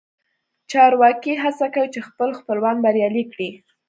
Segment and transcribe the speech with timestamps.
[0.71, 3.49] چارواکي هڅه کوي چې خپل خپلوان بریالي کړي